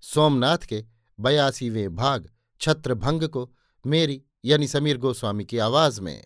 [0.00, 0.84] सोमनाथ के
[1.20, 3.54] बयासीवें भाग छत्रभंग को
[3.86, 6.24] मेरी यानी समीर गोस्वामी की आवाज़ में।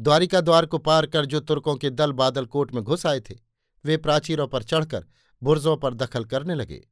[0.00, 3.34] द्वारिका द्वार को पार कर जो तुर्कों के दल बादल कोट में घुस आए थे,
[3.84, 5.06] वे प्राचीरों पर चढ़कर
[5.42, 6.88] बुर्जों पर दखल करने लगे।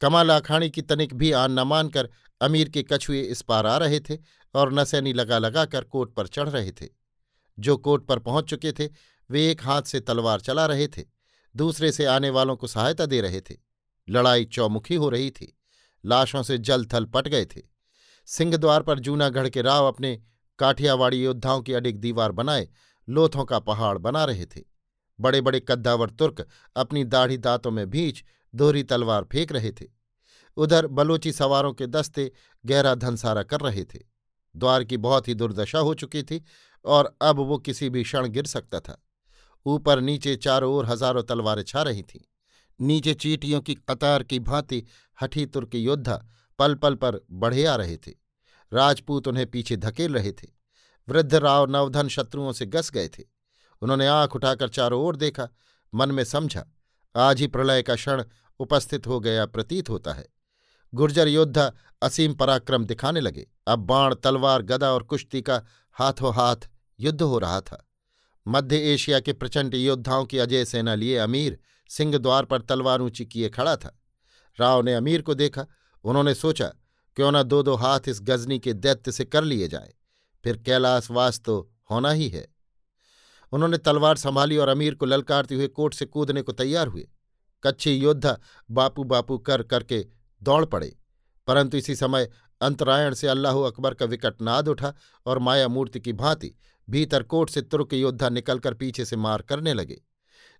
[0.00, 2.08] कमाल आखाणी की तनिक भी आन न मानकर
[2.40, 4.18] अमीर के कछुए इस पार आ रहे थे
[4.54, 6.88] और नसैनी लगा लगा कर कोट पर चढ़ रहे थे।
[7.58, 8.88] जो कोट पर पहुँच चुके थे,
[9.30, 11.04] वे एक हाथ से तलवार चला रहे थे,
[11.56, 13.73] दूसरे से आने वालों को सहायता दे रहे थे।
[14.08, 15.56] लड़ाई चौमुखी हो रही थी।
[16.04, 17.62] लाशों से जल थल पट गए थे।
[18.28, 20.16] सिंहद्वार पर जूनागढ़ के राव अपने
[20.58, 22.68] काठियावाड़ी योद्धाओं की अडिग दीवार बनाए,
[23.08, 24.62] लोथों का पहाड़ बना रहे थे।
[25.18, 29.86] बड़े बड़े कद्दावर तुर्क अपनी दाढ़ी दांतों में भींच दोहरी तलवार फेंक रहे थे।
[30.56, 32.30] उधर बलोची सवारों के दस्ते
[32.64, 33.98] गहरा धनसारा कर रहे थे।
[34.54, 36.42] द्वार की बहुत ही दुर्दशा हो चुकी थी
[36.84, 39.00] और अब वो किसी भी क्षण गिर सकता था।
[39.66, 42.20] ऊपर नीचे चारों ओर हज़ारों तलवारें छा रही थीं।
[42.80, 44.84] नीचे चीटियों की कतार की भांति
[45.22, 46.26] हठी तुर्क योद्धा
[46.58, 48.12] पल पल पर बढ़े आ रहे थे।
[48.72, 50.48] राजपूत उन्हें पीछे धकेल रहे थे।
[51.08, 53.24] वृद्ध राव नवधन शत्रुओं से गस गए थे।
[53.82, 55.48] उन्होंने आँख उठाकर चारों ओर देखा,
[55.94, 56.66] मन में समझा,
[57.16, 58.24] आज ही प्रलय का क्षण
[58.58, 60.28] उपस्थित हो गया प्रतीत होता है।
[60.94, 61.72] गुर्जर योद्धा
[62.02, 66.56] असीम पराक्रम दिखाने लगे। अब बाण, तलवार, गदा और कुश्ती का हाथों हाथ
[67.00, 67.88] युद्ध हो रहा था।
[68.48, 71.58] मध्य एशिया के प्रचंड योद्धाओं की अजय सेना लिए अमीर
[71.88, 74.00] सिंह द्वार पर तलवार ऊँची किए खड़ा था।
[74.60, 75.66] राव ने अमीर को देखा।
[76.04, 76.66] उन्होंने सोचा,
[77.16, 79.94] क्यों न दो दो हाथ इस गजनी के दैत्य से कर लिए जाए?
[80.44, 82.54] फिर कैलाशवास तो होना ही है।
[83.52, 87.08] उन्होंने तलवार संभाली और अमीर को ललकारते हुए कोट से कूदने को तैयार हुए।
[87.64, 88.38] कच्चे योद्धा
[88.70, 90.06] बापू बापू कर करके
[90.42, 90.96] दौड़ पड़े।
[91.46, 92.30] परंतु इसी समय
[92.60, 94.94] अंतरायण से अल्लाह अकबर का विकट नाद उठा
[95.26, 96.54] और माया मूर्ति की भांति
[96.90, 100.02] भीतर कोट से तुर्क योद्धा निकलकर पीछे से मार करने लगे।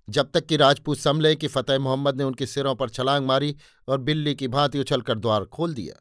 [0.09, 3.57] जब तक कि राजपूत समले कि फतेह मोहम्मद ने उनके सिरों पर छलांग मारी
[3.89, 5.95] और बिल्ली की भांति उछलकर द्वार खोल दिया।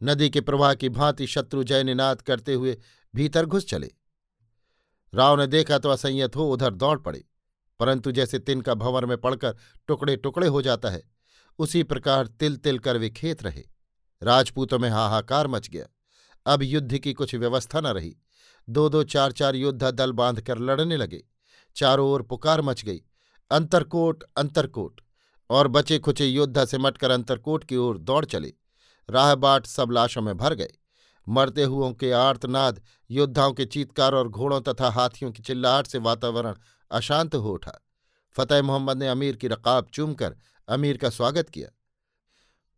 [0.00, 2.76] नदी के प्रवाह की भांति शत्रु जय निनाद करते हुए
[3.14, 3.90] भीतर घुस चले।
[5.12, 7.24] राव ने देखा तो असंयत हो उधर दौड़ पड़े,
[7.80, 9.56] परंतु जैसे तिन का भंवर में पड़कर
[9.88, 11.02] टुकड़े टुकड़े हो जाता है,
[11.58, 13.62] उसी प्रकार तिल तिल कर वे खेत रहे।
[14.22, 15.86] राजपूतों में हाहाकार मच गया।
[16.46, 18.16] अब युद्ध की कुछ व्यवस्था न रही।
[18.68, 21.22] दो दो चार चार योद्धा दल बांधकर लड़ने लगे।
[21.76, 23.02] चारों ओर पुकार मच गई।
[23.50, 25.00] अंतरकोट अंतरकोट।
[25.50, 28.52] और बचे खुचे योद्धा से मटकर अंतरकोट की ओर दौड़ चले।
[29.10, 30.72] राह बाट सब लाशों में भर गए।
[31.28, 32.80] मरते हुओं के आर्तनाद
[33.10, 36.54] योद्धाओं के चीतकार और घोड़ों तथा हाथियों की चिल्लाहट से वातावरण
[36.90, 37.86] अशांत हो उठा।
[38.32, 40.36] फतेह मोहम्मद ने अमीर की रकाब चूमकर
[40.68, 41.68] अमीर का स्वागत किया।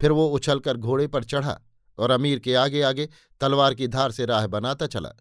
[0.01, 1.61] फिर वो उछलकर घोड़े पर चढ़ा
[1.99, 3.09] और अमीर के आगे आगे
[3.41, 5.13] तलवार की धार से राह बनाता चला।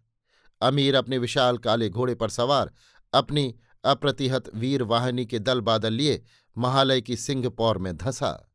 [0.62, 2.72] अमीर अपने विशाल काले घोड़े पर सवार
[3.14, 6.24] अपनी अप्रतिहत वीर वाहिनी के दल बादल लिए
[6.58, 8.52] महालय की सिंहपौर में धंसा।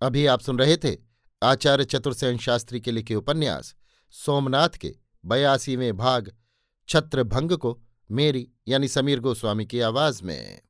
[0.00, 0.96] अभी आप सुन रहे थे
[1.42, 3.74] आचार्य चतुर्सेन शास्त्री के लिखे उपन्यास,
[4.10, 6.36] सोमनाथ के बयासीवें भाग,
[6.88, 10.60] छत्रभंग को मेरी यानी समीर गोस्वामी की आवाज़ में।